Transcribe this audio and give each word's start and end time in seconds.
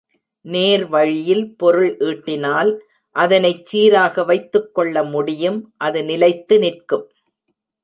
நேர்வழியில் 0.45 1.43
பொருள் 1.55 1.91
ஈட்டினால் 1.99 2.71
அதனைச் 3.15 3.65
சீராக 3.65 4.23
வைத்துக்கொள்ள 4.23 5.03
முடியும் 5.03 5.59
அது 5.77 6.01
நிலைத்து 6.03 6.57
நிற்கும். 6.59 7.05